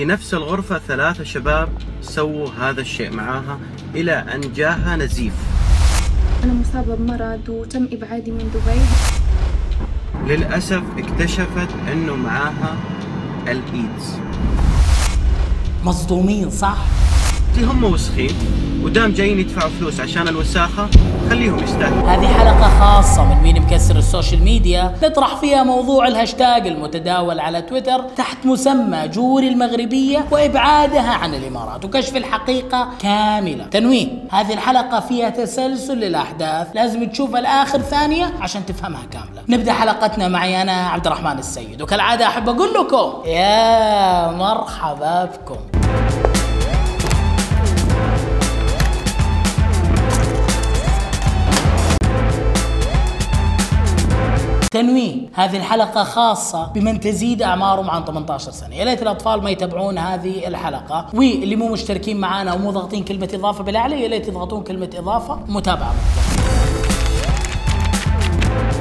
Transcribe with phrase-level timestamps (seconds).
[0.00, 1.68] في نفس الغرفة ثلاثة شباب
[2.02, 3.58] سووا هذا الشيء معاها
[3.94, 5.32] إلى أن جاها نزيف.
[6.44, 8.80] أنا مصابة بمرض وتم إبعادي من دبي.
[10.34, 12.76] للأسف اكتشفت أنه معاها
[13.42, 14.18] الإيدز.
[15.84, 16.78] مصدومين صح؟
[17.58, 18.34] هم وسخين
[18.88, 20.88] ودام جايين يدفعوا فلوس عشان الوساخة
[21.30, 22.08] خليهم يستاهلوا.
[22.08, 27.62] هذه حلقة خاصة من مين مكسر ال social media؟ نطرح فيها موضوع الهاشتاج المتداول على
[27.62, 33.64] تويتر تحت مسمى جوري المغربية وإبعادها عن الإمارات وكشف الحقيقة كاملة.
[33.64, 39.42] تنويه هذه الحلقة فيها تسلسل للأحداث لازم تشوفها الآخر ثانية عشان تفهمها كاملة.
[39.48, 45.77] نبدأ حلقتنا معي أنا عبد الرحمن السيد وكالعادة أحب أقول لكم يا مرحبا بكم.
[54.78, 58.76] تنويه هذه الحلقة خاصة بمن تزيد أعمارهم عن 18 سنة.
[58.76, 61.06] يا ليت الأطفال ما يتابعون هذه الحلقة.
[61.14, 65.38] واللي مو مشتركين معنا ومو ضاغطين كلمة إضافة بالأعلى يا ليت يضغطون كلمة إضافة.
[65.48, 65.94] متابعة.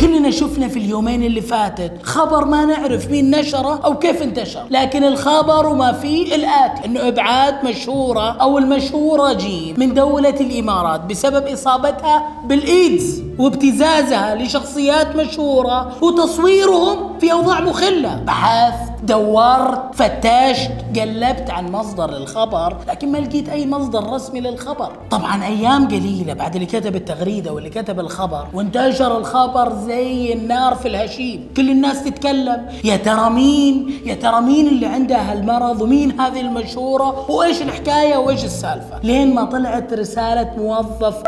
[0.00, 4.64] كلنا شفنا في اليومين اللي فاتت خبر ما نعرف مين نشره أو كيف انتشر.
[4.70, 11.46] لكن الخبر وما فيه الاتي إنه إبعاد مشهورة أو المشهورة جيم من دولة الإمارات بسبب
[11.46, 18.14] إصابتها بالإيدز وابتزازها لشخصيات مشهورة وتصويرهم في أوضاع مخلة.
[18.26, 24.92] بحثت دورت فتشت قلبت عن مصدر الخبر لكن ما لقيت أي مصدر رسمي للخبر.
[25.10, 30.88] طبعا أيام قليلة بعد اللي كتب التغريدة واللي كتب الخبر وانتشر الخبر زي النار في
[30.88, 31.48] الهشيم.
[31.56, 37.30] كل الناس تتكلم يا ترى مين؟ يا ترى مين اللي عندها هالمرض؟ ومين هذه المشهورة؟
[37.30, 41.22] وإيش الحكاية؟ وإيش السالفة؟ لين ما طلعت رسالة موظف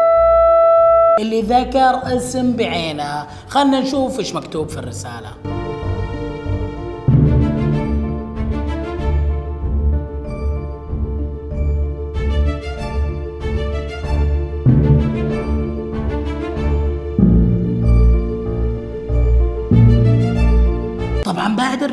[1.20, 3.27] اللي ذكر اسم بعينه.
[3.48, 5.52] خلنا نشوف إيش مكتوب في الرسالة.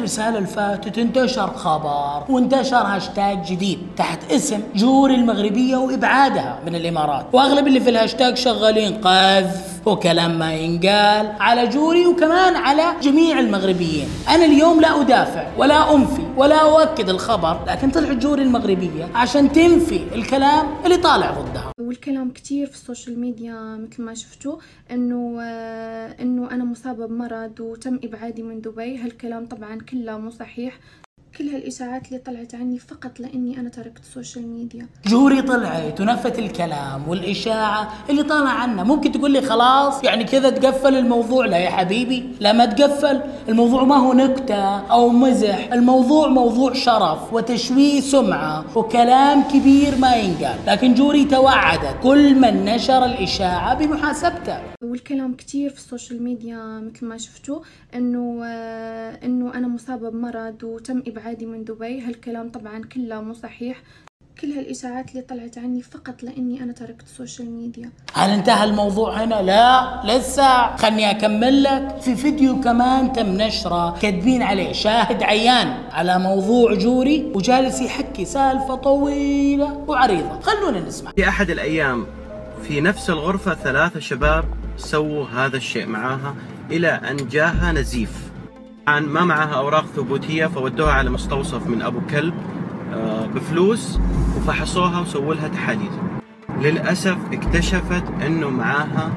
[0.09, 7.25] الرسالة اللي فاتت انتشر خبر وانتشر هاشتاج جديد تحت اسم جوري المغربية وإبعادها من الإمارات.
[7.33, 14.07] وأغلب اللي في الهاشتاج شغالين قذف وكلام ما ينقال على جوري وكمان على جميع المغربيين.
[14.29, 20.03] أنا اليوم لا أدافع ولا أنفي ولا أؤكد الخبر لكن طلعت جوري المغربية عشان تنفي
[20.15, 21.71] الكلام اللي طالع ضدها.
[21.79, 24.57] والكلام كتير في ال social media مثل ما شفتوا
[24.91, 25.41] إنه
[26.51, 28.97] أنا مصابة بمرض وتم إبعادي من دبي.
[28.97, 30.79] هالكلام طبعا كله مو صحيح.
[31.38, 36.40] كل هالإشاعات اللي طلعت عني فقط لإني أنا تركت ال social media جوري طلعت ونفت
[36.40, 41.69] الكلام والإشاعة اللي طالع عنه ممكن تقول لي خلاص يعني كذا تقفل الموضوع؟ لا يا
[41.69, 43.22] حبيبي لا ما تقفل.
[43.50, 45.73] الموضوع ما هو نكتة أو مزح.
[45.73, 50.59] الموضوع موضوع شرف وتشويه سمعة وكلام كبير ما ينقال.
[50.68, 54.57] لكن جوري توعدت كل من نشر الإشاعة بمحاسبته.
[54.84, 56.57] والكلام كتير في ال social media
[56.94, 57.59] مثل ما شفتوا
[57.95, 62.02] إنه آه، إنه أنا مصابة بمرض وتم ابعادي من دبي.
[62.02, 63.78] هالكلام طبعا كله مو صحيح.
[64.41, 69.24] كل هالإشاعات اللي طلعت عني فقط لإني أنا تركت ال social media هل انتهى الموضوع
[69.24, 70.75] هنا؟ لا لسه.
[70.75, 71.97] خلني أكمل لك.
[72.02, 78.75] في فيديو كمان تم نشره كاتبين عليه شاهد عيان على موضوع جوري وجالس يحكي سالفة
[78.75, 80.40] طويلة وعريضة.
[80.40, 81.12] خلونا نسمع.
[81.12, 82.06] في أحد الأيام
[82.63, 84.46] في نفس الغرفة ثلاثة شباب
[84.78, 86.36] سووا هذا الشيء معاها
[86.72, 88.28] إلى أن جاها نزيف.
[88.89, 92.33] طبعا ما معها أوراق ثبوتية فودوها على مستوصف من أبو كلب
[92.94, 94.00] آه، بفلوس
[94.38, 95.91] وفحصوها وسووا لها تحاليل.
[96.61, 99.11] للأسف اكتشفت أنه معاها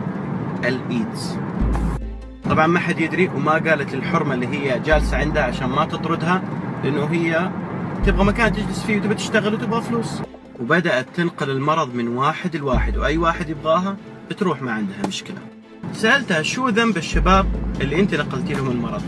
[0.64, 1.38] الإيدز.
[2.50, 6.42] طبعا ما حد يدري وما قالت للحرمة اللي هي جالسة عندها عشان ما تطردها
[6.84, 7.50] لأنه هي
[8.06, 10.22] تبغى مكان تجلس فيه وتبغى تشتغل وتبغى فلوس.
[10.60, 13.96] وبدأت تنقل المرض من واحد لواحد وأي واحد يبغاها
[14.30, 15.38] بتروح ما عندها مشكلة.
[15.92, 17.46] سألتها شو ذنب الشباب
[17.80, 19.02] اللي أنت نقلتي لهم المرض؟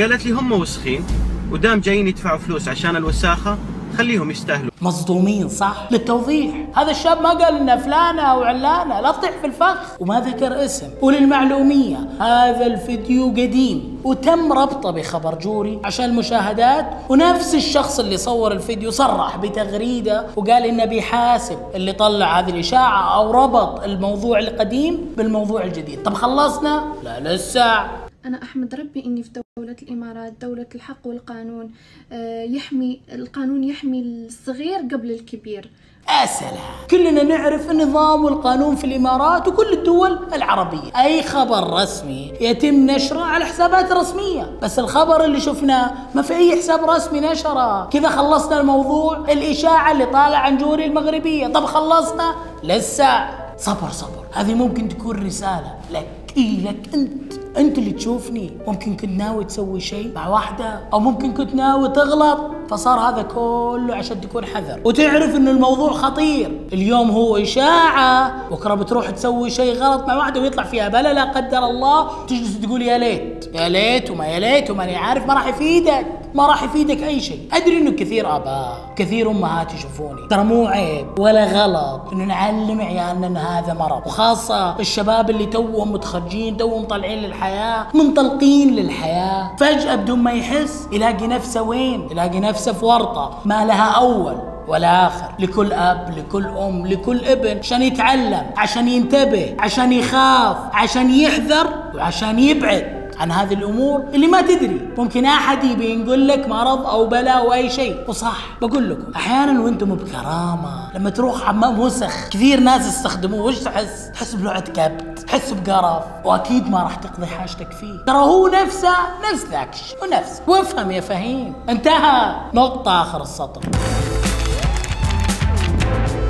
[0.00, 1.04] قالت لي هم وسخين
[1.52, 3.58] ودام جايين يدفعوا فلوس عشان الوساخة
[3.98, 4.70] خليهم يستاهلوا.
[4.82, 6.54] مصدومين صح؟ للتوضيح.
[6.74, 9.76] هذا الشاب ما قال انه فلانة أو علانة لا تطيح في الفخ.
[10.00, 10.86] وما ذكر اسم.
[11.02, 16.86] وللمعلومية هذا الفيديو قديم وتم ربطه بخبر جوري عشان المشاهدات.
[17.08, 23.30] ونفس الشخص اللي صور الفيديو صرح بتغريدة وقال إنه بيحاسب اللي طلع هذه الإشاعة أو
[23.30, 26.02] ربط الموضوع القديم بالموضوع الجديد.
[26.02, 31.70] طب خلصنا؟ لا لسه أنا أحمد ربي إني في دولة الإمارات دولة الحق والقانون.
[32.12, 35.70] آه، يحمي القانون يحمي الصغير قبل الكبير.
[36.08, 36.86] يا سلام.
[36.90, 41.02] كلنا نعرف النظام والقانون في الإمارات وكل الدول العربية.
[41.02, 44.58] أي خبر رسمي يتم نشره على حسابات رسمية.
[44.62, 47.88] بس الخبر اللي شفناه ما في أي حساب رسمي نشره.
[47.88, 51.46] كذا خلصنا الموضوع الإشاعة اللي طالع عن جوري المغربية.
[51.46, 53.28] طب خلصنا؟ لسه.
[53.56, 54.26] صبر صبر.
[54.32, 56.25] هذه ممكن تكون رسالة لك.
[56.36, 58.50] إيه لك أنت أنت اللي تشوفني.
[58.66, 62.38] ممكن كنت ناوي تسوي شيء مع واحدة أو ممكن كنت ناوي تغلط
[62.70, 64.80] فصار هذا كله عشان تكون حذر.
[64.84, 66.60] وتعرف إنه الموضوع خطير.
[66.72, 71.58] اليوم هو إشاعة بكرة بتروح تسوي شيء غلط مع واحدة ويطلع فيها بلا لا قدر
[71.58, 72.24] الله.
[72.26, 76.06] تجلس تقول يا ليت يا ليت وما يا ليت وماني عارف ما راح يفيدك.
[76.36, 77.48] ما راح يفيدك أي شيء.
[77.52, 80.28] أدري إنه كثير آباء كثير أمهات يشوفوني.
[80.30, 84.06] ترى مو عيب ولا غلط إنه نعلم عيالنا إن هذا مرض.
[84.06, 89.56] وخاصة الشباب اللي توهم متخرجين توهم طالعين للحياة منطلقين للحياة.
[89.60, 93.38] فجأة بدون ما يحس يلاقي نفسه وين؟ يلاقي نفسه في ورطة.
[93.44, 94.36] ما لها أول
[94.68, 95.32] ولا آخر.
[95.38, 97.58] لكل أب لكل أم لكل ابن.
[97.58, 103.05] عشان يتعلم عشان ينتبه عشان يخاف عشان يحذر وعشان يبعد.
[103.18, 104.88] عن هذه الأمور اللي ما تدري.
[104.98, 108.04] ممكن أحد يبي يقول لك مرض أو بلاء أو أي شيء.
[108.08, 110.94] وصح بقول لكم أحيانا وأنتم بكرامة.
[110.94, 113.42] لما تروح حمام وسخ كثير ناس يستخدموه.
[113.42, 116.04] وش تحس؟ تحس بلوعه كبت تحس بقرف.
[116.24, 118.04] وأكيد ما راح تقضي حاجتك فيه.
[118.06, 118.96] ترى هو نفسه
[119.32, 121.54] نفس ذاك الشيء ونفس وافهم يا فهيم.
[121.68, 122.36] انتهى.
[122.54, 123.60] نقطة آخر السطر.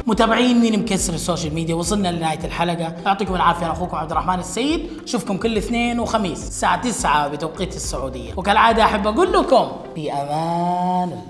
[0.07, 2.95] متابعين مين مكسر ال social media؟ وصلنا لنهاية الحلقة.
[3.07, 3.73] يعطيكم العافية.
[3.73, 4.91] أخوكم عبد الرحمن السيد.
[5.05, 8.33] أشوفكم كل اثنين وخميس الساعة 9 بتوقيت السعودية.
[8.37, 11.23] وكالعادة أحب أقول لكم في أمان الله.